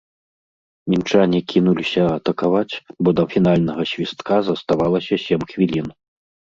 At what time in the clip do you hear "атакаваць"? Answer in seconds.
2.17-2.79